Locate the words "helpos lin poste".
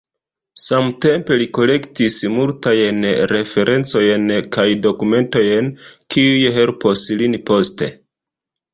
6.61-7.97